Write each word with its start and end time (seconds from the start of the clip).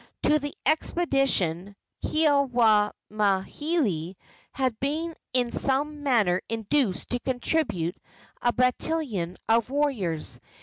To 0.23 0.39
the 0.39 0.51
expedition 0.65 1.75
Keawemauhili 2.05 4.15
had 4.51 4.79
been 4.79 5.13
in 5.31 5.51
some 5.51 6.01
manner 6.01 6.41
induced 6.49 7.11
to 7.11 7.19
contribute 7.19 7.95
a 8.41 8.51
battalion 8.51 9.37
of 9.47 9.69
warriors. 9.69 10.39